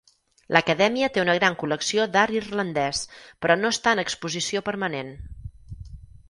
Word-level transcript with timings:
L'Acadèmia 0.55 1.09
té 1.17 1.21
una 1.23 1.35
gran 1.39 1.57
col·lecció 1.63 2.07
d'art 2.15 2.33
irlandès, 2.37 3.03
però 3.45 3.59
no 3.61 3.71
està 3.75 3.95
en 3.97 4.03
exposició 4.05 4.65
permanent. 4.71 5.13